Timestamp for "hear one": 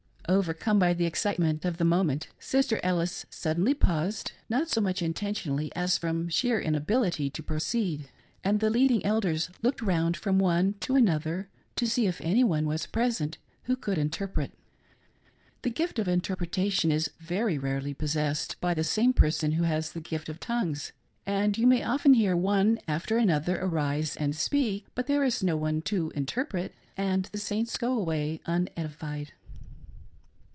22.15-22.79